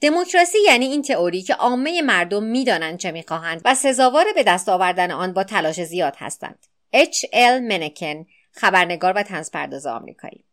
دموکراسی 0.00 0.58
یعنی 0.66 0.86
این 0.86 1.02
تئوری 1.02 1.42
که 1.42 1.54
عامه 1.54 2.02
مردم 2.02 2.42
می‌دانند 2.42 2.98
چه 2.98 3.10
می‌خواهند 3.10 3.60
و 3.64 3.74
سزاوار 3.74 4.24
به 4.34 4.42
دست 4.42 4.68
آوردن 4.68 5.10
آن 5.10 5.32
با 5.32 5.44
تلاش 5.44 5.82
زیاد 5.82 6.14
هستند. 6.18 6.66
اچ 6.92 7.24
ال 7.32 7.60
منکن 7.60 8.26
خبرنگار 8.52 9.12
و 9.16 9.22
تنزپرداز 9.22 9.86
آمریکایی. 9.86 10.44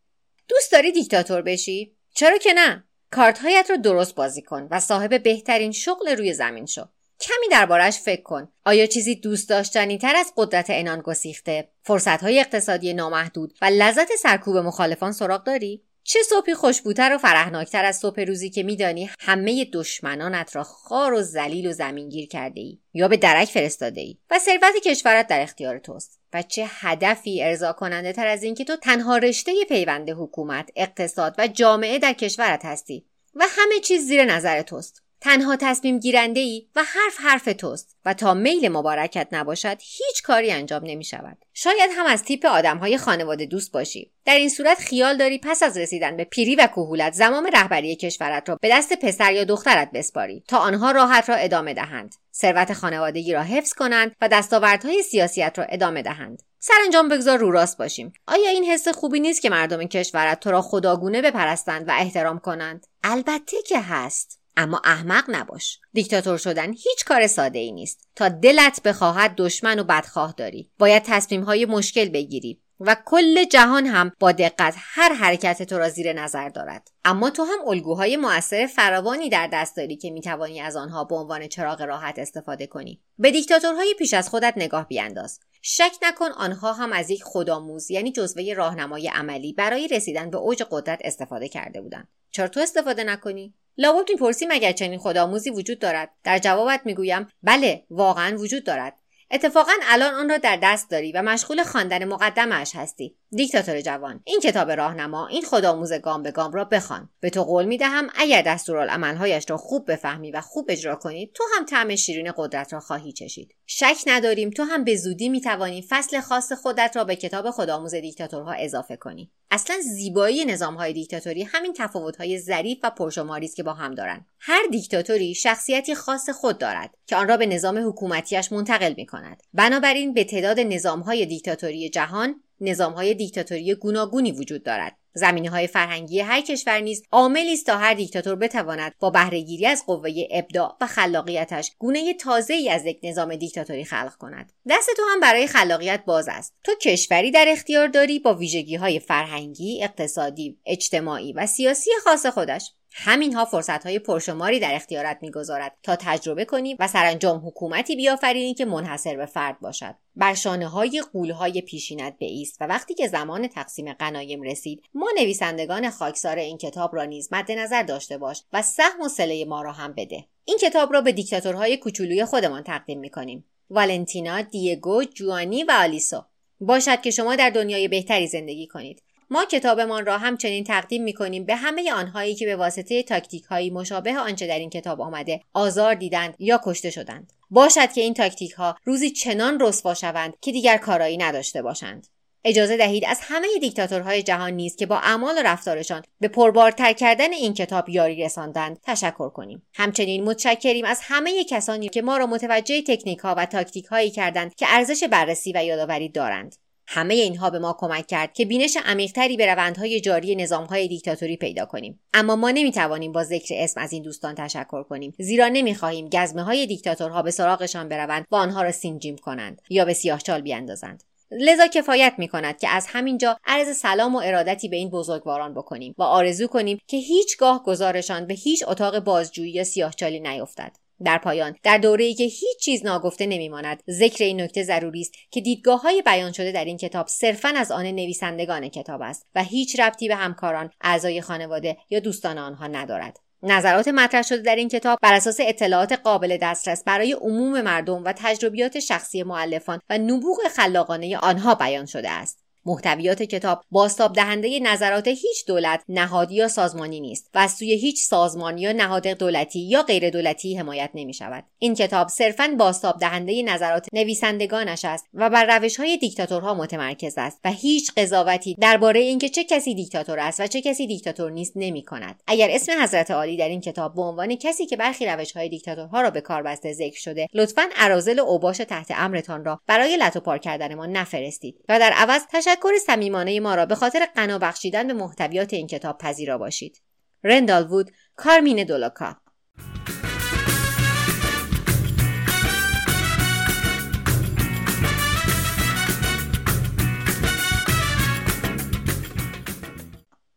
دوست 0.48 0.72
داری 0.72 0.91
دیکتاتور 0.91 1.41
بشی؟ 1.41 1.95
چرا 2.13 2.38
که 2.38 2.53
نه. 2.53 2.84
کارتهایت 3.12 3.70
رو 3.70 3.77
درست 3.77 4.16
بازی 4.16 4.41
کن 4.41 4.67
و 4.72 4.80
صاحب 4.80 5.23
بهترین 5.23 5.72
شغل 5.72 6.09
روی 6.09 6.34
زمین 6.34 6.66
شو. 6.66 6.81
کمی 7.20 7.48
دربارش 7.52 8.00
فکر 8.00 8.22
کن. 8.22 8.48
آیا 8.66 8.86
چیزی 8.86 9.16
دوست 9.16 9.50
داشتنی 9.50 9.98
تر 9.98 10.16
از 10.16 10.34
قدرت 10.36 10.66
انان 10.70 11.02
گسیخته؟ 11.02 11.70
فرصتهای 11.84 12.39
اقتصادی 12.39 12.94
نامحدود 12.94 13.53
و 13.61 13.66
لذت 13.66 14.16
سرکوب 14.16 14.58
مخالفان 14.58 15.11
سراغ 15.11 15.44
داری؟ 15.44 15.84
چه 16.09 16.20
صبحی 16.29 16.53
خوشبوتر 16.53 17.16
و 17.16 17.17
فرهناکتر 17.17 17.85
از 17.85 17.99
صبح 17.99 18.21
روزی 18.21 18.49
که 18.49 18.63
میدانی 18.63 19.09
همه 19.20 19.66
دشمنانت 19.73 20.55
را 20.55 20.63
خار 20.63 21.13
و 21.13 21.21
ذلیل 21.21 21.67
و 21.67 21.73
زمینگیر 21.73 22.27
کرده 22.27 22.61
ای 22.61 22.80
یا 22.93 23.07
به 23.07 23.17
درک 23.17 23.47
فرستاده 23.47 24.02
ای 24.02 24.17
و 24.30 24.39
ثروت 24.39 24.75
کشورت 24.86 25.27
در 25.27 25.41
اختیار 25.41 25.80
توست 25.80 26.19
و 26.33 26.41
چه 26.41 26.66
هدفی 26.67 27.44
ارضا 27.44 27.73
کننده 27.73 28.14
تر 28.14 28.27
از 28.27 28.44
اینکه 28.44 28.64
تو 28.64 28.75
تنها 28.75 29.17
رشته 29.17 29.52
پیوند 29.69 30.09
حکومت 30.09 30.69
اقتصاد 30.75 31.36
و 31.38 31.47
جامعه 31.47 31.99
در 31.99 32.14
کشورت 32.14 32.66
هستی 32.66 33.05
و 33.36 33.44
همه 33.49 33.80
چیز 33.80 34.08
زیر 34.08 34.25
نظر 34.25 34.61
توست. 34.61 35.06
تنها 35.22 35.56
تصمیم 35.56 36.00
گیرنده 36.00 36.40
ای 36.40 36.68
و 36.76 36.84
حرف 36.84 37.18
حرف 37.20 37.50
توست 37.58 37.96
و 38.06 38.14
تا 38.14 38.34
میل 38.34 38.70
مبارکت 38.70 39.28
نباشد 39.32 39.78
هیچ 39.80 40.23
کاری 40.23 40.52
انجام 40.52 40.82
نمی 40.86 41.04
شود. 41.04 41.38
شاید 41.54 41.90
هم 41.94 42.06
از 42.06 42.23
تیپ 42.23 42.46
آدم 42.46 42.78
های 42.78 42.98
خانواده 42.98 43.45
دوست 43.45 43.72
باشی. 43.72 44.12
در 44.26 44.36
این 44.36 44.50
صورت 44.50 44.80
خیال 44.80 45.18
داری 45.18 45.40
پس 45.44 45.64
از 45.64 45.78
رسیدن 45.78 46.18
به 46.18 46.23
پیری 46.23 46.56
و 46.56 46.68
کهولت 46.68 47.14
زمام 47.14 47.50
رهبری 47.54 47.95
کشورت 47.95 48.50
را 48.50 48.58
به 48.62 48.70
دست 48.72 48.94
پسر 48.94 49.34
یا 49.34 49.44
دخترت 49.44 49.92
بسپاری 49.94 50.44
تا 50.48 50.58
آنها 50.58 50.92
راحت 50.92 51.30
را 51.30 51.36
ادامه 51.36 51.73
دهند. 51.73 52.16
ثروت 52.34 52.73
خانوادگی 52.73 53.34
را 53.34 53.42
حفظ 53.42 53.73
کنند 53.73 54.16
و 54.22 54.28
دستاوردهای 54.28 55.04
سیاسیت 55.04 55.60
را 55.60 55.66
ادامه 55.66 56.02
دهند. 56.02 56.44
سرانجام 56.60 57.10
بگذار 57.10 57.38
رو 57.38 57.52
راست 57.52 57.78
باشیم 57.78 58.14
آیا 58.28 58.50
این 58.50 58.64
حس 58.64 58.88
خوبی 58.88 59.20
نیست 59.20 59.42
که 59.42 59.50
مردم 59.50 59.84
کشورت 59.84 60.40
تو 60.40 60.52
را 60.52 60.62
خداگونه 60.62 61.22
بپرستند 61.22 61.88
و 61.88 61.92
احترام 61.92 62.40
کنند 62.40 62.88
البته 63.04 63.58
که 63.68 63.80
هست 63.80 64.40
اما 64.58 64.81
احمق 64.83 65.23
نباش. 65.27 65.80
دیکتاتور 65.94 66.38
شدن 66.38 66.73
هیچ 66.73 67.05
کار 67.05 67.27
ساده 67.27 67.59
ای 67.59 67.72
نیست. 67.72 68.09
تا 68.16 68.30
دلت 68.30 68.83
بخواهد 68.83 69.36
دشمن 69.38 69.80
و 69.80 69.83
بدخواه 69.83 70.33
داری. 70.38 70.72
باید 70.80 71.03
تصمیم 71.03 71.44
های 71.44 71.66
مشکل 71.66 72.09
بگیری 72.09 72.61
و 72.80 72.95
کل 73.05 73.44
جهان 73.44 73.86
هم 73.86 74.11
با 74.19 74.31
دقت 74.31 74.75
هر 74.77 75.14
حرکت 75.14 75.64
تو 75.64 75.77
را 75.77 75.89
زیر 75.89 76.14
نظر 76.14 76.49
دارد. 76.49 76.91
اما 77.05 77.30
تو 77.30 77.44
هم 77.44 77.67
الگوهای 77.67 78.17
موثر 78.17 78.67
فراوانی 78.67 79.30
در 79.30 79.49
دست 79.53 79.77
داری 79.77 79.97
که 79.97 80.11
می‌توانی 80.11 80.61
از 80.61 80.75
آنها 80.75 81.03
به 81.03 81.16
عنوان 81.16 81.47
چراغ 81.47 81.81
راحت 81.81 82.19
استفاده 82.19 82.67
کنی. 82.67 83.02
به 83.19 83.31
دیکتاتورهای 83.31 83.95
پیش 83.99 84.14
از 84.14 84.30
خودت 84.30 84.53
نگاه 84.58 84.88
بیانداز. 84.88 85.39
شک 85.61 85.92
نکن 86.02 86.31
آنها 86.31 86.73
هم 86.73 86.94
از 86.94 87.09
یک 87.09 87.23
خودآموز 87.23 87.92
یعنی 87.92 88.11
جزوه 88.11 88.53
راهنمای 88.53 89.08
عملی 89.08 89.53
برای 89.53 89.87
رسیدن 89.87 90.30
به 90.30 90.37
اوج 90.37 90.64
قدرت 90.71 90.99
استفاده 91.03 91.48
کرده 91.48 91.82
بودند. 91.82 92.08
چرا 92.32 92.48
تو 92.48 92.59
استفاده 92.59 93.03
نکنی؟ 93.03 93.53
لابد 93.77 94.10
می‌پرسی 94.10 94.45
مگر 94.49 94.71
چنین 94.71 94.99
خودآموزی 94.99 95.49
وجود 95.49 95.80
دارد؟ 95.80 96.10
در 96.23 96.39
جوابت 96.39 96.82
می‌گویم 96.86 97.27
بله 97.43 97.83
واقعا 97.89 98.38
وجود 98.38 98.64
دارد. 98.64 98.93
اتفاقا 99.32 99.71
الان 99.83 100.14
آن 100.14 100.30
را 100.30 100.38
در 100.38 100.60
دست 100.64 100.89
داری 100.89 101.11
و 101.11 101.21
مشغول 101.21 101.64
خواندن 101.64 102.05
مقدمش 102.05 102.76
هستی. 102.76 103.15
دیکتاتور 103.32 103.82
جوان 103.82 104.21
این 104.23 104.39
کتاب 104.39 104.71
راهنما 104.71 105.27
این 105.27 105.42
خودآموز 105.42 105.93
گام 105.93 106.23
به 106.23 106.32
گام 106.32 106.52
را 106.52 106.65
بخوان. 106.65 107.10
به 107.20 107.30
تو 107.30 107.43
قول 107.43 107.65
می‌دهم 107.65 108.10
اگر 108.15 108.42
دستورالعملهایش 108.42 109.49
را 109.49 109.58
خوب 109.58 109.92
بفهمی 109.92 110.32
و 110.32 110.42
خوب 110.42 110.65
اجرا 110.70 110.95
کنی 110.95 111.32
تو 111.33 111.43
هم 111.55 111.65
طعم 111.65 111.95
شیرین 111.95 112.33
قدرت 112.38 112.73
را 112.73 112.80
خواهی 112.80 113.11
چشید. 113.11 113.55
شک 113.65 113.98
نداریم 114.08 114.49
تو 114.49 114.64
هم 114.64 114.83
به 114.83 114.95
زودی 114.95 115.30
می‌توانی 115.30 115.86
فصل 115.89 116.20
خاص 116.20 116.52
خودت 116.52 116.92
را 116.95 117.04
به 117.04 117.15
کتاب 117.15 117.49
خودآموز 117.49 117.95
دیکتاتورها 117.95 118.54
اضافه 118.54 118.95
کنی. 118.95 119.32
اصلا 119.52 119.76
زیبایی 119.82 120.45
نظامهای 120.45 120.94
دیکتاتوری 120.94 121.44
همین 121.44 121.73
تفاوتهای 121.73 122.39
ظریف 122.39 122.77
و 122.83 122.89
پرشماری 122.89 123.45
است 123.45 123.55
که 123.55 123.64
با 123.64 123.73
هم 123.73 123.95
دارند 123.95 124.26
هر 124.39 124.64
دیکتاتوری 124.71 125.36
شخصیتی 125.36 125.95
خاص 125.95 126.30
خود 126.30 126.58
دارد 126.58 126.95
که 127.08 127.15
آن 127.15 127.27
را 127.27 127.37
به 127.37 127.45
نظام 127.45 127.87
حکومتیش 127.87 128.51
منتقل 128.51 128.94
می 128.98 129.06
کند 129.06 129.44
بنابراین 129.53 130.13
به 130.13 130.24
تعداد 130.24 130.59
نظامهای 130.59 131.25
دیکتاتوری 131.25 131.89
جهان 131.89 132.42
نظامهای 132.62 133.13
دیکتاتوری 133.13 133.75
گوناگونی 133.75 134.31
وجود 134.31 134.63
دارد. 134.63 134.97
زمینه 135.13 135.50
های 135.50 135.68
فرهنگی 135.68 136.19
هر 136.19 136.42
کشور 136.42 136.80
نیز 136.80 137.03
عاملی 137.12 137.53
است 137.53 137.65
تا 137.65 137.77
هر 137.77 137.94
دیکتاتور 137.94 138.36
بتواند 138.36 138.94
با 139.00 139.09
بهرهگیری 139.09 139.65
از 139.65 139.86
قوه 139.86 140.12
ابداع 140.31 140.77
و 140.81 140.88
خلاقیتش 140.88 141.71
گونه 141.77 142.13
تازه 142.13 142.53
ای 142.53 142.69
از 142.69 142.86
یک 142.86 143.00
نظام 143.03 143.36
دیکتاتوری 143.36 143.86
خلق 143.86 144.15
کند. 144.15 144.51
دست 144.69 144.89
تو 144.97 145.03
هم 145.13 145.19
برای 145.19 145.47
خلاقیت 145.47 146.03
باز 146.06 146.27
است. 146.30 146.53
تو 146.63 146.71
کشوری 146.81 147.31
در 147.31 147.45
اختیار 147.47 147.88
داری 147.88 148.19
با 148.19 148.33
ویژگی 148.33 148.75
های 148.75 149.00
فرهنگی 149.00 149.83
اقتصادی 149.83 150.57
اجتماعی 150.65 151.33
و 151.33 151.45
سیاسی 151.45 151.92
خاص 152.03 152.25
خودش. 152.25 152.71
همینها 153.00 153.45
فرصت 153.45 153.85
های 153.85 154.00
پرشماری 154.00 154.59
در 154.59 154.75
اختیارت 154.75 155.18
می‌گذارد 155.21 155.77
تا 155.83 155.95
تجربه 155.95 156.45
کنی 156.45 156.75
و 156.80 156.88
سرانجام 156.88 157.47
حکومتی 157.47 157.95
بیافرینی 157.95 158.53
که 158.53 158.65
منحصر 158.65 159.15
به 159.15 159.25
فرد 159.25 159.59
باشد. 159.59 159.95
بر 160.15 160.33
شانه 160.33 160.68
های 160.68 161.03
غول 161.13 161.31
های 161.31 161.62
پیشینت 161.62 162.15
بایست 162.19 162.57
و 162.62 162.68
وقتی 162.68 162.94
که 162.94 163.07
زمان 163.07 163.47
تقسیم 163.47 163.94
غنایم 163.94 164.41
رسید 164.41 164.83
ما 164.94 165.07
نویسندگان 165.18 165.89
خاکسار 165.89 166.38
این 166.38 166.57
کتاب 166.57 166.95
را 166.95 167.06
نیز 167.06 167.30
مد 167.31 167.51
نظر 167.51 167.83
داشته 167.83 168.18
باش 168.18 168.44
و 168.53 168.62
سهم 168.62 169.01
و 169.01 169.09
صله 169.10 169.45
ما 169.45 169.62
را 169.62 169.71
هم 169.71 169.94
بده. 169.94 170.25
این 170.45 170.57
کتاب 170.57 170.94
را 170.94 171.01
به 171.01 171.12
دیکتاتورهای 171.12 171.77
کوچولوی 171.77 172.25
خودمان 172.25 172.63
تقدیم 172.63 173.00
می‌کنیم. 173.00 173.45
والنتینا 173.69 174.41
دیگو 174.41 175.03
جوانی 175.03 175.63
و 175.63 175.71
آلیسو. 175.71 176.24
باشد 176.59 177.01
که 177.01 177.12
شما 177.12 177.35
در 177.35 177.50
دنیای 177.50 177.88
بهتری 177.88 178.27
زندگی 178.27 178.68
کنید. 178.68 179.03
ما 179.30 179.45
کتابمان 179.45 180.06
را 180.06 180.18
همچنین 180.18 180.63
تقدیم 180.63 181.04
می 181.04 181.13
کنیم 181.13 181.45
به 181.45 181.56
همه 181.56 181.92
آنهایی 181.94 182.36
که 182.36 182.45
به 182.45 182.56
واسطه 182.56 183.04
تاکتیک 183.04 183.44
هایی 183.44 183.69
مشابه 183.69 184.18
آنچه 184.18 184.48
در 184.48 184.60
این 184.60 184.69
کتاب 184.69 185.01
آمده 185.01 185.42
آزار 185.54 185.95
دیدند 185.95 186.36
یا 186.39 186.62
کشته 186.63 186.89
شدند. 186.89 187.33
باشد 187.50 187.92
که 187.92 188.01
این 188.01 188.13
تاکتیک 188.13 188.51
ها 188.51 188.77
روزی 188.83 189.10
چنان 189.10 189.60
رسوا 189.60 189.94
شوند 189.94 190.33
که 190.42 190.51
دیگر 190.51 190.77
کارایی 190.77 191.18
نداشته 191.18 191.62
باشند. 191.62 192.07
اجازه 192.45 192.77
دهید 192.77 193.06
از 193.07 193.19
همه 193.21 193.48
دیکتاتورهای 193.62 194.24
جهان 194.24 194.54
نیز 194.54 194.75
که 194.75 194.86
با 194.86 194.98
اعمال 194.98 195.36
و 195.38 195.42
رفتارشان 195.44 196.04
به 196.19 196.27
پربارتر 196.27 196.94
کردن 196.94 197.33
این 197.33 197.54
کتاب 197.54 197.89
یاری 197.89 198.24
رساندند 198.24 198.80
تشکر 198.83 199.30
کنیم. 199.30 199.68
همچنین 199.74 200.24
متشکریم 200.24 200.86
از 200.86 201.00
همه 201.04 201.44
کسانی 201.44 201.89
که 201.89 202.01
ما 202.01 202.18
را 202.18 202.25
متوجه 202.25 202.81
تکنیک 202.81 203.19
ها 203.19 203.36
و 203.38 203.45
تاکتیک 203.45 203.86
هایی 203.86 204.12
کردند 204.12 204.56
که 204.56 204.65
ارزش 204.69 205.04
بررسی 205.04 205.54
و 205.56 205.63
یادآوری 205.63 206.09
دارند. 206.09 206.56
همه 206.88 207.13
اینها 207.13 207.50
به 207.50 207.59
ما 207.59 207.75
کمک 207.80 208.07
کرد 208.07 208.33
که 208.33 208.45
بینش 208.45 208.77
عمیقتری 208.86 209.38
به 209.38 209.45
روندهای 209.45 210.01
جاری 210.01 210.36
نظامهای 210.36 210.88
دیکتاتوری 210.88 211.38
پیدا 211.38 211.65
کنیم. 211.65 212.00
اما 212.13 212.36
ما 212.36 212.51
نمی‌توانیم 212.51 213.12
با 213.12 213.24
ذکر 213.24 213.56
اسم 213.57 213.81
از 213.81 213.94
این 213.94 214.03
دوستان 214.03 214.36
تشکر 214.36 214.83
کنیم. 214.83 215.13
زیرا 215.19 215.47
نمی‌خواهیم 215.47 216.09
گزمه 216.09 216.44
های 216.44 216.65
دیکتاتورها 216.65 217.21
به 217.21 217.31
سراغشان 217.31 217.89
بروند 217.89 218.25
و 218.31 218.35
آنها 218.35 218.62
را 218.62 218.71
سینجیم 218.71 219.17
کنند 219.17 219.62
یا 219.69 219.85
به 219.85 219.94
سیاهچال 219.94 220.41
بیاندازند. 220.41 221.03
لذا 221.31 221.67
کفایت 221.67 222.13
می 222.17 222.27
کند 222.27 222.59
که 222.59 222.69
از 222.69 222.85
همینجا 222.89 223.38
عرض 223.45 223.77
سلام 223.77 224.15
و 224.15 224.21
ارادتی 224.25 224.69
به 224.69 224.75
این 224.75 224.89
بزرگواران 224.89 225.53
بکنیم 225.53 225.95
و 225.97 226.03
آرزو 226.03 226.47
کنیم 226.47 226.79
که 226.88 226.97
هیچگاه 226.97 227.63
گزارشان 227.63 228.25
به 228.25 228.33
هیچ 228.33 228.63
اتاق 228.67 229.00
بازجویی 229.00 229.51
یا 229.51 229.63
سیاهچالی 229.63 230.19
نیفتد. 230.19 230.75
در 231.03 231.17
پایان 231.17 231.55
در 231.63 231.77
دوره 231.77 232.05
ای 232.05 232.13
که 232.13 232.23
هیچ 232.23 232.57
چیز 232.61 232.85
ناگفته 232.85 233.25
نمیماند 233.25 233.83
ذکر 233.89 234.23
این 234.23 234.41
نکته 234.41 234.63
ضروری 234.63 235.01
است 235.01 235.13
که 235.31 235.41
دیدگاه 235.41 235.81
های 235.81 236.01
بیان 236.01 236.31
شده 236.31 236.51
در 236.51 236.65
این 236.65 236.77
کتاب 236.77 237.07
صرفا 237.07 237.53
از 237.55 237.71
آن 237.71 237.85
نویسندگان 237.85 238.69
کتاب 238.69 239.01
است 239.01 239.25
و 239.35 239.44
هیچ 239.44 239.79
ربطی 239.79 240.07
به 240.07 240.15
همکاران 240.15 240.69
اعضای 240.81 241.21
خانواده 241.21 241.77
یا 241.89 241.99
دوستان 241.99 242.38
آنها 242.38 242.67
ندارد. 242.67 243.19
نظرات 243.44 243.88
مطرح 243.88 244.21
شده 244.21 244.41
در 244.41 244.55
این 244.55 244.69
کتاب 244.69 244.99
بر 245.01 245.13
اساس 245.13 245.38
اطلاعات 245.39 245.91
قابل 245.91 246.38
دسترس 246.41 246.83
برای 246.83 247.13
عموم 247.13 247.61
مردم 247.61 248.03
و 248.03 248.13
تجربیات 248.17 248.79
شخصی 248.79 249.23
معلفان 249.23 249.79
و 249.89 249.97
نبوغ 249.97 250.38
خلاقانه 250.55 251.17
آنها 251.17 251.55
بیان 251.55 251.85
شده 251.85 252.09
است. 252.09 252.46
محتویات 252.67 253.23
کتاب 253.23 253.63
باستاب 253.71 254.13
دهنده 254.13 254.59
نظرات 254.59 255.07
هیچ 255.07 255.45
دولت 255.47 255.83
نهادی 255.89 256.35
یا 256.35 256.47
سازمانی 256.47 256.99
نیست 256.99 257.29
و 257.35 257.37
از 257.37 257.51
سوی 257.51 257.73
هیچ 257.73 258.01
سازمانی 258.01 258.61
یا 258.61 258.71
نهاد 258.71 259.07
دولتی 259.07 259.59
یا 259.59 259.83
غیر 259.83 260.09
دولتی 260.09 260.57
حمایت 260.57 260.89
نمی 260.93 261.13
شود 261.13 261.43
این 261.59 261.75
کتاب 261.75 262.07
صرفا 262.07 262.55
باستاب 262.57 262.99
دهنده 262.99 263.43
نظرات 263.43 263.87
نویسندگانش 263.93 264.85
است 264.85 265.05
و 265.13 265.29
بر 265.29 265.57
روش 265.57 265.77
های 265.77 265.97
دیکتاتورها 265.97 266.53
متمرکز 266.53 267.13
است 267.17 267.39
و 267.45 267.51
هیچ 267.51 267.91
قضاوتی 267.97 268.55
درباره 268.59 268.99
اینکه 268.99 269.29
چه 269.29 269.43
کسی 269.43 269.75
دیکتاتور 269.75 270.19
است 270.19 270.39
و 270.39 270.47
چه 270.47 270.61
کسی 270.61 270.87
دیکتاتور 270.87 271.31
نیست 271.31 271.53
نمی 271.55 271.83
کند 271.83 272.21
اگر 272.27 272.47
اسم 272.51 272.71
حضرت 272.83 273.11
عالی 273.11 273.37
در 273.37 273.49
این 273.49 273.61
کتاب 273.61 273.95
به 273.95 274.01
عنوان 274.01 274.35
کسی 274.35 274.65
که 274.65 274.77
برخی 274.77 275.05
روش 275.05 275.31
های 275.31 275.49
دیکتاتورها 275.49 276.01
را 276.01 276.09
به 276.09 276.21
کار 276.21 276.43
بسته 276.43 276.73
ذکر 276.73 276.99
شده 276.99 277.27
لطفا 277.33 277.63
ارازل 277.75 278.19
اوباش 278.19 278.57
تحت 278.57 278.91
امرتان 278.95 279.45
را 279.45 279.59
برای 279.67 279.97
لطو 279.97 280.19
پار 280.19 280.37
کردن 280.37 280.75
ما 280.75 280.85
نفرستید 280.85 281.55
و 281.69 281.79
در 281.79 281.91
عوض 281.91 282.21
تشکر 282.57 282.77
صمیمانه 282.86 283.39
ما 283.39 283.56
را 283.56 283.65
به 283.65 283.75
خاطر 283.75 284.06
غنا 284.15 284.39
بخشیدن 284.39 284.88
به 284.88 284.94
محتویات 284.94 285.54
این 285.54 285.68
کتاب 285.68 285.98
پذیرا 285.98 286.38
باشید. 286.38 286.81
رندال 287.24 287.68
وود 287.71 287.92
کارمین 288.15 288.63
دولاکا 288.63 289.15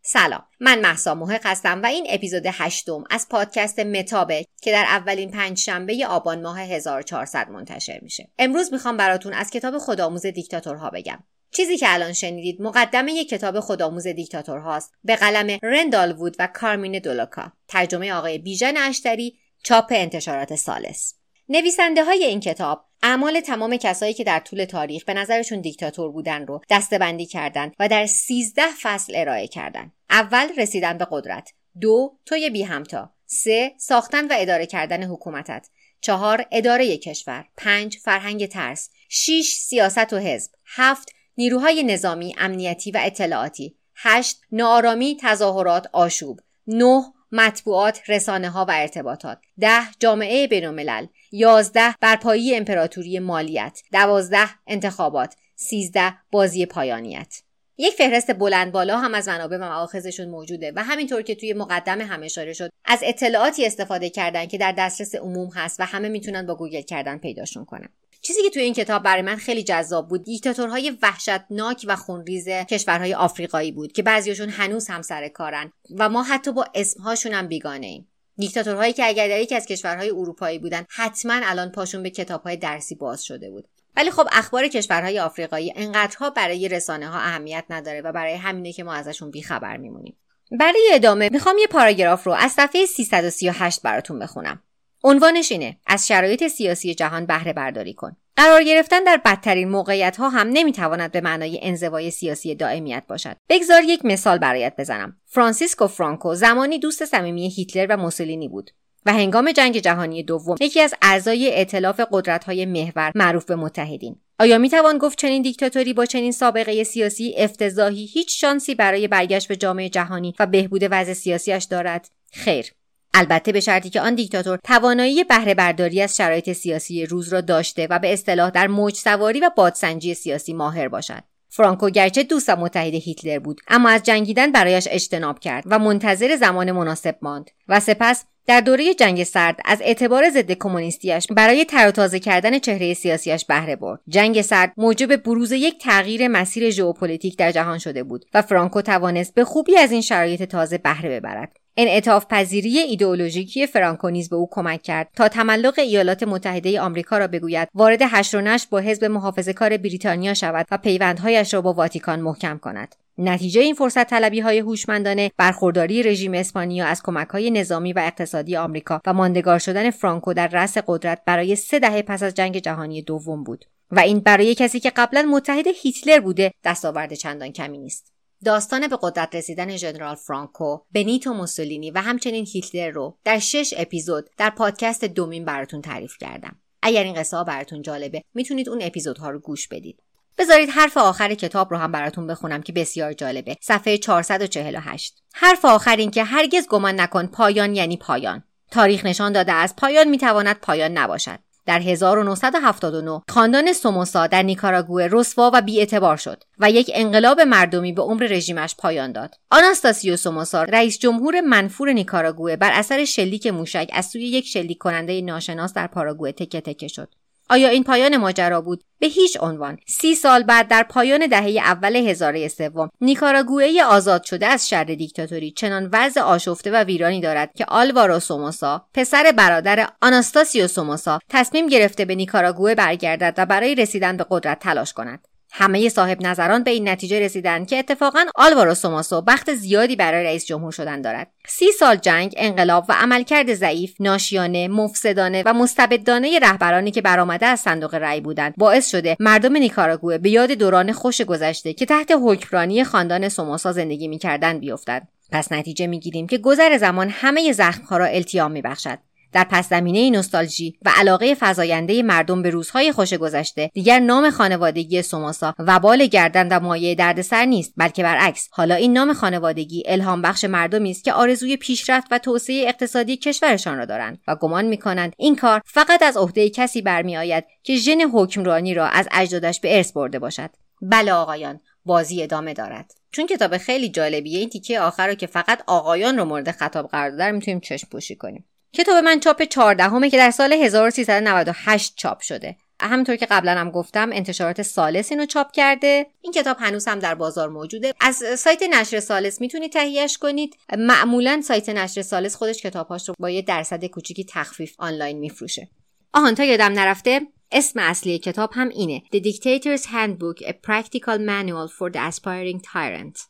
سلام 0.03 0.43
من 0.61 0.81
محسا 0.81 1.15
محق 1.15 1.47
هستم 1.47 1.83
و 1.83 1.87
این 1.87 2.07
اپیزود 2.09 2.43
هشتم 2.47 3.05
از 3.11 3.29
پادکست 3.29 3.79
متابه 3.79 4.47
که 4.63 4.73
در 4.73 4.85
اولین 4.85 5.31
پنج 5.31 5.59
شنبه 5.59 6.07
آبان 6.07 6.43
ماه 6.43 6.61
1400 6.61 7.51
منتشر 7.51 7.99
میشه. 8.03 8.31
امروز 8.39 8.73
می‌خوام 8.73 8.97
براتون 8.97 9.33
از 9.33 9.51
کتاب 9.51 9.79
خودآموز 9.79 10.27
دیکتاتورها 10.27 10.91
بگم. 10.91 11.25
چیزی 11.53 11.77
که 11.77 11.95
الان 11.95 12.13
شنیدید 12.13 12.63
مقدمه 12.63 13.13
یک 13.13 13.29
کتاب 13.29 13.61
خودآموز 13.61 14.07
دیکتاتورهاست 14.07 14.93
به 15.05 15.17
قلم 15.17 15.59
رندال 15.63 16.13
وود 16.13 16.37
و 16.39 16.47
کارمین 16.47 16.99
دولوکا 16.99 17.53
ترجمه 17.69 18.13
آقای 18.13 18.39
بیژن 18.39 18.77
اشتری 18.77 19.39
چاپ 19.63 19.87
انتشارات 19.91 20.57
سالس. 20.57 21.15
نویسنده 21.49 22.05
های 22.05 22.25
این 22.25 22.41
کتاب 22.41 22.85
اعمال 23.03 23.41
تمام 23.41 23.77
کسایی 23.77 24.15
که 24.15 24.25
در 24.25 24.41
طول 24.41 24.65
تاریخ 24.65 25.05
به 25.05 25.15
نظرشون 25.15 25.61
دیکتاتور 25.61 26.13
بودن 26.13 26.47
رو 26.47 26.61
دستبندی 26.71 27.27
کردند 27.27 27.75
و 27.79 27.89
در 27.89 28.07
13 28.07 28.63
فصل 28.83 29.13
ارائه 29.17 29.49
کردند. 29.49 29.93
اول 30.11 30.49
رسیدن 30.57 30.99
به 30.99 31.07
قدرت، 31.11 31.53
دو 31.81 32.19
توی 32.27 32.51
بی 32.51 32.63
همتا، 32.63 33.15
سه 33.27 33.73
ساختن 33.79 34.27
و 34.27 34.35
اداره 34.39 34.67
کردن 34.67 35.03
حکومتت، 35.03 35.69
چهار 36.01 36.47
اداره 36.51 36.97
کشور، 36.97 37.45
پنج 37.57 37.97
فرهنگ 37.97 38.47
ترس، 38.47 38.91
شیش 39.09 39.57
سیاست 39.57 40.13
و 40.13 40.19
حزب، 40.19 40.53
هفت 40.67 41.13
نیروهای 41.41 41.83
نظامی، 41.83 42.35
امنیتی 42.39 42.91
و 42.91 43.01
اطلاعاتی، 43.03 43.77
هشت 43.97 44.41
ناآرامی، 44.53 45.17
تظاهرات، 45.21 45.87
آشوب، 45.93 46.41
نه 46.67 47.05
مطبوعات، 47.33 48.01
رسانه 48.09 48.51
ها 48.51 48.65
و 48.65 48.71
ارتباطات، 48.75 49.39
ده 49.61 49.83
جامعه 50.01 50.47
بینالملل، 50.47 51.07
یازده 51.33 51.95
برپایی 52.01 52.57
امپراتوری 52.57 53.19
مالیت، 53.19 53.81
دوازده 53.93 54.49
انتخابات، 54.67 55.35
سیزده 55.57 56.15
بازی 56.31 56.67
پایانیت. 56.67 57.43
یک 57.79 57.95
فهرست 57.95 58.33
بلند 58.33 58.73
بالا 58.73 58.99
هم 58.99 59.15
از 59.15 59.29
منابع 59.29 59.57
و 59.57 59.65
مآخذشون 59.65 60.29
موجوده 60.29 60.73
و 60.77 60.83
همینطور 60.83 61.23
که 61.23 61.35
توی 61.35 61.53
مقدمه 61.53 62.05
هم 62.05 62.23
اشاره 62.23 62.53
شد 62.53 62.71
از 62.85 63.01
اطلاعاتی 63.03 63.67
استفاده 63.67 64.11
کردن 64.11 64.47
که 64.47 64.59
در 64.59 64.73
دسترس 64.73 65.15
عموم 65.15 65.51
هست 65.55 65.81
و 65.81 65.85
همه 65.85 66.09
می‌تونن 66.09 66.47
با 66.47 66.55
گوگل 66.55 66.83
کردن 66.83 67.19
پیداشون 67.19 67.65
کنن. 67.65 67.89
چیزی 68.23 68.43
که 68.43 68.51
توی 68.51 68.63
این 68.63 68.75
کتاب 68.75 69.03
برای 69.03 69.23
من 69.23 69.37
خیلی 69.37 69.63
جذاب 69.63 70.09
بود 70.09 70.25
دیکتاتورهای 70.25 70.99
وحشتناک 71.03 71.85
و 71.89 71.97
خونریز 71.97 72.49
کشورهای 72.49 73.15
آفریقایی 73.15 73.73
بود 73.73 73.93
که 73.93 74.03
بعضیشون 74.03 74.49
هنوز 74.49 74.89
هم 74.89 75.03
سر 75.03 75.29
کارن 75.29 75.73
و 75.99 76.09
ما 76.09 76.23
حتی 76.23 76.53
با 76.53 76.67
اسمهاشون 76.75 77.33
هم 77.33 77.49
بیگانه 77.49 77.87
ایم. 77.87 78.09
دیکتاتورهایی 78.37 78.93
که 78.93 79.07
اگر 79.07 79.29
در 79.29 79.41
یکی 79.41 79.55
از 79.55 79.67
کشورهای 79.67 80.11
اروپایی 80.11 80.59
بودن 80.59 80.87
حتما 80.89 81.41
الان 81.45 81.71
پاشون 81.71 82.03
به 82.03 82.11
کتابهای 82.11 82.57
درسی 82.57 82.95
باز 82.95 83.25
شده 83.25 83.51
بود. 83.51 83.69
ولی 83.97 84.11
خب 84.11 84.29
اخبار 84.33 84.69
کشورهای 84.69 85.21
آفریقایی 85.21 85.73
انقدرها 85.77 86.31
برای 86.31 86.69
رسانه 86.69 87.09
ها 87.09 87.19
اهمیت 87.19 87.65
نداره 87.71 88.01
و 88.01 88.13
برای 88.13 88.35
همینه 88.35 88.73
که 88.73 88.85
ما 88.85 88.95
ازشون 88.95 89.31
بیخبر 89.31 89.77
میمونیم. 89.77 90.17
برای 90.59 90.91
ادامه 90.93 91.29
می‌خوام 91.33 91.59
یه 91.59 91.67
پاراگراف 91.67 92.25
رو 92.25 92.33
از 92.33 92.53
صفحه 92.53 92.87
338 92.87 93.83
براتون 93.83 94.19
بخونم. 94.19 94.63
عنوانش 95.05 95.53
اینه. 95.53 95.77
از 95.87 96.07
شرایط 96.07 96.47
سیاسی 96.49 96.95
جهان 96.95 97.27
بهره 97.27 97.53
برداری 97.53 97.95
کن. 97.95 98.17
قرار 98.37 98.65
گرفتن 98.65 99.05
در 99.05 99.21
بدترین 99.25 99.69
موقعیت 99.69 100.17
ها 100.17 100.29
هم 100.29 100.49
نمی‌تواند 100.53 101.13
به 101.13 101.21
معنای 101.21 101.59
انزوای 101.63 102.11
سیاسی 102.11 102.55
دائمیت 102.55 103.03
باشد. 103.09 103.37
بگذار 103.49 103.83
یک 103.85 104.05
مثال 104.05 104.39
برایت 104.39 104.75
بزنم. 104.79 105.17
فرانسیسکو 105.27 105.87
فرانکو 105.87 106.35
زمانی 106.35 106.79
دوست 106.79 107.05
صمیمی 107.05 107.49
هیتلر 107.49 107.87
و 107.91 107.97
موسولینی 107.97 108.49
بود 108.49 108.71
و 109.07 109.13
هنگام 109.13 109.53
جنگ 109.53 109.79
جهانی 109.79 110.23
دوم 110.23 110.57
یکی 110.61 110.81
از 110.81 110.95
اعضای 111.03 111.55
ائتلاف 111.55 112.01
قدرت‌های 112.13 112.67
محور 112.67 113.13
معروف 113.15 113.45
به 113.45 113.57
متحدین. 113.57 114.17
آیا 114.39 114.59
می 114.59 114.69
توان 114.69 114.99
گفت 114.99 115.19
چنین 115.19 115.43
دیکتاتوری 115.43 115.93
با 115.93 116.07
چنین 116.07 116.33
سابقه 116.33 116.85
سیاسی 116.85 117.35
افتضاحی 117.39 118.05
هیچ 118.05 118.41
شانسی 118.41 118.75
برای 118.75 119.09
برگشت 119.09 119.49
به 119.49 119.57
جامعه 119.57 119.89
جهانی 119.89 120.35
و 120.39 120.47
بهبود 120.47 120.83
وضع 120.91 121.13
سیاسیش 121.13 121.65
دارد؟ 121.65 122.09
خیر. 122.33 122.73
البته 123.15 123.53
به 123.53 123.61
شرطی 123.61 123.91
که 123.91 124.01
آن 124.01 124.15
دیکتاتور 124.15 124.59
توانایی 124.65 125.25
بهره 125.25 125.55
برداری 125.55 126.03
از 126.03 126.17
شرایط 126.17 126.53
سیاسی 126.53 127.07
روز 127.07 127.33
را 127.33 127.41
داشته 127.41 127.87
و 127.91 127.99
به 127.99 128.13
اصطلاح 128.13 128.51
در 128.51 128.67
موج 128.67 128.95
سواری 128.95 129.41
و 129.41 129.51
بادسنجی 129.57 130.15
سیاسی 130.15 130.53
ماهر 130.53 130.89
باشد. 130.89 131.23
فرانکو 131.49 131.91
گرچه 131.91 132.23
دوست 132.23 132.49
و 132.49 132.57
متحد 132.57 132.95
هیتلر 132.95 133.39
بود 133.39 133.61
اما 133.69 133.89
از 133.89 134.03
جنگیدن 134.03 134.53
برایش 134.53 134.89
اجتناب 134.91 135.39
کرد 135.39 135.65
و 135.67 135.79
منتظر 135.79 136.37
زمان 136.37 136.73
مناسب 136.73 137.17
ماند 137.23 137.51
و 137.69 137.81
سپس 137.81 138.25
در 138.47 138.61
دوره 138.61 138.95
جنگ 138.95 139.25
سرد 139.25 139.61
از 139.65 139.79
اعتبار 139.83 140.31
ضد 140.31 140.53
کمونیستیش 140.53 141.27
برای 141.31 141.65
تر 141.65 142.09
کردن 142.19 142.59
چهره 142.59 142.95
سیاسیش 142.95 143.45
بهره 143.45 143.77
برد. 143.77 144.01
جنگ 144.09 144.43
سرد 144.43 144.73
موجب 144.77 145.17
بروز 145.17 145.53
یک 145.53 145.79
تغییر 145.79 146.29
مسیر 146.29 146.71
ژئوپلیتیک 146.71 147.37
در 147.37 147.53
جهان 147.53 147.79
شده 147.79 148.03
بود 148.03 148.25
و 148.35 148.43
فرانکو 148.43 148.83
توانست 148.83 149.35
به 149.35 149.45
خوبی 149.45 149.77
از 149.77 149.93
این 149.93 150.01
شرایط 150.01 150.43
تازه 150.43 150.79
بهره 150.79 151.21
ببرد. 151.21 151.57
انعطاف 151.83 152.27
پذیری 152.31 152.79
ایدئولوژیکی 152.79 153.67
فرانکو 153.67 154.11
نیز 154.11 154.29
به 154.29 154.37
او 154.37 154.49
کمک 154.51 154.83
کرد 154.83 155.09
تا 155.17 155.29
تملق 155.29 155.79
ایالات 155.79 156.23
متحده 156.23 156.81
آمریکا 156.81 157.19
را 157.19 157.27
بگوید. 157.27 157.69
وارد 157.75 158.03
حشر 158.03 158.39
و 158.39 158.41
نشر 158.41 158.67
با 158.71 158.79
حزب 158.79 159.05
محافظه‌کار 159.05 159.77
بریتانیا 159.77 160.35
شود 160.35 160.67
و 160.71 160.79
پیوندهایش 160.79 161.55
را 161.55 161.61
با 161.61 161.73
واتیکان 161.73 162.21
محکم 162.21 162.59
کند. 162.59 162.95
نتیجه 163.19 163.61
این 163.61 163.75
فرصت 163.75 164.11
طلبی 164.11 164.41
های 164.41 164.59
هوشمندانه 164.59 165.31
برخورداری 165.37 166.03
رژیم 166.03 166.35
اسپانیا 166.35 166.87
از 166.87 167.03
کمک 167.03 167.29
های 167.29 167.51
نظامی 167.51 167.93
و 167.93 167.99
اقتصادی 167.99 168.57
آمریکا 168.57 169.01
و 169.07 169.13
ماندگار 169.13 169.59
شدن 169.59 169.91
فرانکو 169.91 170.35
در 170.35 170.49
رأس 170.49 170.79
قدرت 170.87 171.23
برای 171.27 171.57
سه 171.57 171.79
دهه 171.79 172.03
پس 172.03 172.23
از 172.23 172.35
جنگ 172.35 172.59
جهانی 172.59 173.03
دوم 173.03 173.45
بود. 173.45 173.65
و 173.91 174.01
این 174.01 174.21
برای 174.21 174.55
کسی 174.55 174.81
که 174.81 174.91
قبلا 174.91 175.23
متحد 175.23 175.67
هیتلر 175.83 176.21
بوده 176.21 176.53
دستاورد 176.65 177.15
چندان 177.15 177.53
کمی 177.53 177.79
نیست. 177.79 178.13
داستان 178.45 178.89
به 178.89 178.99
قدرت 179.03 179.35
رسیدن 179.35 179.77
ژنرال 179.77 180.15
فرانکو، 180.15 180.79
بنیتو 180.93 181.35
موسولینی 181.35 181.91
و 181.91 181.99
همچنین 181.99 182.47
هیتلر 182.47 182.91
رو 182.91 183.19
در 183.25 183.39
شش 183.39 183.75
اپیزود 183.77 184.31
در 184.37 184.51
پادکست 184.51 185.05
دومین 185.05 185.45
براتون 185.45 185.83
تعریف 185.83 186.19
کردم. 186.21 186.57
اگر 186.83 187.03
این 187.03 187.15
قصه 187.15 187.37
ها 187.37 187.45
براتون 187.45 187.83
جالبه 187.83 188.23
می‌تونید 188.35 188.69
اون 188.69 188.79
اپیزودها 188.83 189.31
رو 189.31 189.39
گوش 189.39 189.69
بدید. 189.69 190.03
بذارید 190.39 190.69
حرف 190.71 190.97
آخر 190.97 191.35
کتاب 191.35 191.71
رو 191.71 191.77
هم 191.77 191.93
براتون 191.93 192.27
بخونم 192.27 192.63
که 192.63 192.73
بسیار 192.73 193.13
جالبه. 193.13 193.57
صفحه 193.61 193.99
448. 193.99 195.23
حرف 195.33 195.65
آخر 195.65 195.97
این 195.97 196.11
که 196.11 196.25
هرگز 196.25 196.67
گمان 196.67 197.01
نکن 197.01 197.27
پایان 197.27 197.75
یعنی 197.75 197.97
پایان. 197.97 198.45
تاریخ 198.71 199.07
نشان 199.07 199.33
داده 199.33 199.53
از 199.53 199.77
پایان 199.77 200.09
می‌تواند 200.09 200.57
پایان 200.57 200.99
نباشد. 200.99 201.39
در 201.67 201.81
1979 201.81 203.23
خاندان 203.29 203.73
سوموسا 203.73 204.27
در 204.27 204.43
نیکاراگوه 204.43 205.09
رسوا 205.11 205.51
و 205.55 205.63
بیاعتبار 205.63 206.17
شد 206.17 206.45
و 206.59 206.71
یک 206.71 206.91
انقلاب 206.95 207.41
مردمی 207.41 207.93
به 207.93 208.03
عمر 208.03 208.23
رژیمش 208.23 208.75
پایان 208.79 209.13
داد. 209.13 209.35
آناستاسیو 209.51 210.17
سوموسا 210.17 210.63
رئیس 210.63 210.99
جمهور 210.99 211.41
منفور 211.41 211.93
نیکاراگوه 211.93 212.57
بر 212.57 212.71
اثر 212.73 213.05
شلیک 213.05 213.47
موشک 213.47 213.91
از 213.93 214.07
سوی 214.07 214.27
یک 214.27 214.47
شلیک 214.47 214.79
کننده 214.79 215.21
ناشناس 215.21 215.75
در 215.75 215.87
پاراگوه 215.87 216.33
تکه 216.33 216.61
تکه 216.61 216.89
شد. 216.89 217.09
آیا 217.51 217.69
این 217.69 217.85
پایان 217.85 218.17
ماجرا 218.17 218.61
بود؟ 218.61 218.85
به 218.99 219.07
هیچ 219.07 219.37
عنوان. 219.41 219.79
سی 219.87 220.15
سال 220.15 220.43
بعد 220.43 220.69
در 220.69 220.83
پایان 220.83 221.27
دهه 221.27 221.63
اول 221.65 221.97
هزاره 221.97 222.49
سوم 222.49 222.91
نیکاراگوئه 223.01 223.85
آزاد 223.85 224.25
شده 224.25 224.47
از 224.47 224.69
شر 224.69 224.85
دیکتاتوری. 224.85 225.51
چنان 225.51 225.89
وضع 225.93 226.21
آشفته 226.21 226.71
و 226.71 226.77
ویرانی 226.85 227.21
دارد 227.21 227.53
که 227.55 227.65
آلوارو 227.69 228.21
سوموسا 228.21 228.87
پسر 228.95 229.33
برادر 229.37 229.89
آناستاسیو 230.03 230.67
سوموسا 230.67 231.19
تصمیم 231.29 231.67
گرفته 231.67 232.05
به 232.05 232.15
نیکاراگوئه 232.15 232.75
برگردد 232.75 233.35
و 233.39 233.47
برای 233.47 233.75
رسیدن 233.75 234.17
به 234.17 234.27
قدرت 234.31 234.59
تلاش 234.59 234.93
کند. 234.93 235.30
همه 235.53 235.89
صاحب 235.89 236.27
نظران 236.27 236.65
به 236.65 236.71
این 236.71 236.89
نتیجه 236.89 237.21
رسیدند 237.21 237.69
که 237.69 237.79
اتفاقا 237.79 238.25
آلوارو 238.35 238.75
سوماسو 238.75 239.21
بخت 239.21 239.55
زیادی 239.55 239.97
برای 239.97 240.25
رئیس 240.25 240.47
جمهور 240.47 240.73
شدن 240.73 241.03
دارد. 241.03 241.31
سی 241.49 241.73
سال 241.73 241.97
جنگ 241.97 242.35
انقلاب 242.37 242.85
و 242.89 242.93
عملکرد 242.93 243.55
ضعیف 243.55 243.95
ناشیانه 244.01 244.69
مفسدانه 244.69 245.43
و 245.47 245.53
مستبدانه 245.53 246.39
رهبرانی 246.39 246.91
که 246.91 247.03
برآمده 247.03 247.47
از 247.47 247.61
صندوق 247.61 247.95
رأی 247.95 248.21
بودند 248.21 248.55
باعث 248.57 248.91
شده 248.91 249.17
مردم 249.21 249.57
نیکاراگوه 249.57 250.19
به 250.19 250.31
یاد 250.31 250.51
دوران 250.53 250.93
خوش 250.93 251.21
گذشته 251.21 251.73
که 251.73 251.87
تحت 251.87 252.13
حکمرانی 252.23 252.85
خاندان 252.85 253.29
سوموسا 253.29 253.73
زندگی 253.73 254.09
می‌کردند 254.09 254.61
بیفتد. 254.61 255.09
پس 255.33 255.53
نتیجه 255.53 255.87
می‌گیریم 255.87 256.27
که 256.27 256.39
گذر 256.39 256.79
زمان 256.79 257.09
همه 257.09 257.53
زخمها 257.53 257.97
را 257.97 258.07
التیام 258.07 258.53
میبخشد. 258.53 258.99
در 259.33 259.45
پس 259.51 259.69
زمینه 259.69 260.11
نوستالژی 260.11 260.79
و 260.83 260.91
علاقه 260.97 261.37
فزاینده 261.41 262.03
مردم 262.03 262.43
به 262.43 262.51
روزهای 262.51 262.93
خوش 262.93 263.15
گذشته 263.15 263.71
دیگر 263.75 264.01
نام 264.01 264.31
خانوادگی 264.31 265.03
سوماسا 265.03 265.55
وبال 265.59 266.07
گردن 266.07 266.49
و 266.49 266.61
مایه 266.61 266.95
دردسر 266.95 267.45
نیست 267.45 267.73
بلکه 267.77 268.03
برعکس. 268.03 268.49
حالا 268.51 268.75
این 268.75 268.93
نام 268.93 269.13
خانوادگی 269.13 269.83
الهام 269.87 270.23
بخش 270.23 270.45
مردمی 270.45 270.91
است 270.91 271.05
که 271.05 271.13
آرزوی 271.13 271.57
پیشرفت 271.57 272.07
و 272.11 272.19
توسعه 272.19 272.65
اقتصادی 272.69 273.17
کشورشان 273.17 273.79
را 273.79 273.85
دارند 273.85 274.19
و 274.29 274.37
گمان 274.37 274.65
می‌کنند 274.65 275.13
این 275.19 275.37
کار 275.37 275.61
فقط 275.65 276.03
از 276.03 276.17
عهده 276.17 276.51
کسی 276.51 276.83
برمیآید 276.83 277.45
که 277.63 277.77
ژن 277.77 278.01
حکمرانی 278.01 278.75
را 278.75 278.87
از 278.87 279.09
اجدادش 279.13 279.61
به 279.61 279.77
ارث 279.77 279.93
برده 279.93 280.19
باشد. 280.19 280.51
بله 280.83 281.13
آقایان 281.13 281.61
بازی 281.85 282.23
ادامه 282.23 282.55
دارد. 282.55 282.95
چون 283.13 283.27
کتاب 283.27 283.57
خیلی 283.57 283.89
جالبیه 283.89 284.39
این 284.39 284.49
تیکه 284.49 284.81
آخر 284.81 285.09
رو 285.09 285.15
که 285.15 285.27
فقط 285.27 285.63
آقایان 285.67 286.17
رو 286.19 286.25
مورد 286.25 286.51
خطاب 286.51 286.89
قرار 286.89 287.11
دادن 287.11 287.31
می‌تونیم 287.31 287.61
چشم 287.61 287.89
پوشی 287.89 288.17
کنیم. 288.17 288.45
کتاب 288.73 289.05
من 289.05 289.21
چاپ 289.21 289.43
14 289.43 289.83
همه 289.83 290.11
که 290.11 290.17
در 290.17 290.31
سال 290.31 290.53
1398 290.53 291.95
چاپ 291.97 292.21
شده. 292.21 292.57
همونطور 292.81 293.17
که 293.17 293.27
قبلا 293.27 293.55
هم 293.55 293.71
گفتم 293.71 294.11
انتشارات 294.13 294.63
سالس 294.63 295.13
اینو 295.13 295.27
چاپ 295.27 295.53
کرده. 295.53 296.07
این 296.21 296.33
کتاب 296.33 296.57
هنوز 296.61 296.89
هم 296.89 296.99
در 296.99 297.15
بازار 297.15 297.49
موجوده. 297.49 297.95
از 298.01 298.23
سایت 298.39 298.63
نشر 298.63 299.01
سالس 299.01 299.41
می‌تونید 299.41 299.73
تهیهش 299.73 300.19
کنید. 300.19 300.57
معمولا 300.79 301.41
سایت 301.45 301.69
نشر 301.69 302.03
سالس 302.03 302.37
خودش 302.37 302.63
کتابهاش 302.63 303.09
رو 303.09 303.15
با 303.19 303.31
یه 303.31 303.43
درصد 303.43 303.85
کوچیکی 303.85 304.25
تخفیف 304.25 304.75
آنلاین 304.79 305.19
میفروشه. 305.19 305.69
آهان 306.15 306.35
تا 306.35 306.45
یادم 306.45 306.73
نرفته 306.73 307.21
اسم 307.53 307.81
اصلی 307.81 308.19
کتاب 308.19 308.51
هم 308.53 308.69
اینه. 308.69 309.03
The 309.15 309.19
Dictator's 309.19 309.85
Handbook 309.85 310.47
A 310.47 310.53
Practical 310.53 311.19
Manual 311.19 311.69
for 311.79 311.91
the 311.93 311.99
Aspiring 312.11 312.61
Tyrant. 312.73 313.21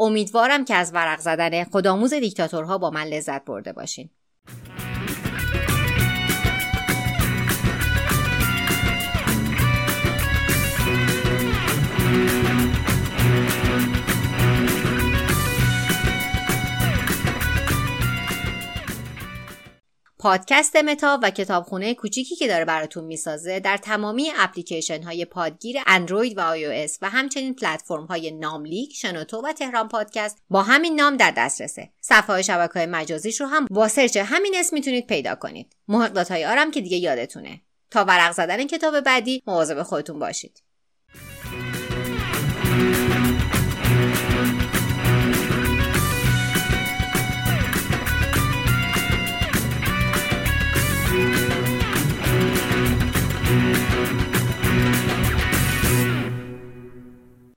امیدوارم 0.00 0.64
که 0.64 0.74
از 0.74 0.94
ورق 0.94 1.18
زدن 1.20 1.64
خودآموز 1.64 2.14
دیکتاتورها 2.14 2.78
با 2.78 2.90
من 2.90 3.04
لذت 3.04 3.44
برده 3.44 3.72
باشین. 3.72 4.10
پادکست 20.28 20.76
متا 20.76 21.20
و 21.22 21.30
کتابخونه 21.30 21.94
کوچیکی 21.94 22.36
که 22.36 22.48
داره 22.48 22.64
براتون 22.64 23.04
می‌سازه 23.04 23.60
در 23.60 23.76
تمامی 23.76 24.30
اپلیکیشن 24.36 25.02
های 25.02 25.24
پادگیر 25.24 25.76
اندروید 25.86 26.38
و 26.38 26.40
آی 26.40 26.88
و 27.02 27.08
همچنین 27.08 27.54
پلتفرم 27.54 28.04
های 28.04 28.30
ناملیک، 28.30 28.92
شنوتو 28.96 29.40
و 29.40 29.52
تهران 29.52 29.88
پادکست 29.88 30.38
با 30.50 30.62
همین 30.62 31.00
نام 31.00 31.16
در 31.16 31.30
دسترسه. 31.36 31.90
صفحه 32.00 32.26
های 32.26 32.42
شبکه 32.42 32.86
مجازیش 32.86 33.40
رو 33.40 33.46
هم 33.46 33.66
با 33.70 33.88
سرچ 33.88 34.16
همین 34.16 34.54
اسم 34.56 34.76
می‌تونید 34.76 35.06
پیدا 35.06 35.34
کنید. 35.34 35.76
محققات 35.88 36.30
های 36.30 36.44
آرم 36.44 36.70
که 36.70 36.80
دیگه 36.80 36.96
یادتونه. 36.96 37.60
تا 37.90 38.04
ورق 38.04 38.32
زدن 38.32 38.66
کتاب 38.66 39.00
بعدی 39.00 39.42
مواظب 39.46 39.82
خودتون 39.82 40.18
باشید. 40.18 40.62